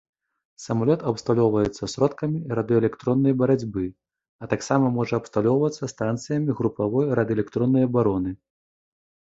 [0.67, 3.85] Самалёт абсталёўваецца сродкамі радыёэлектроннай барацьбы,
[4.43, 8.31] а таксама можа абсталёўвацца станцыямі групавой радыёэлектроннай абароны.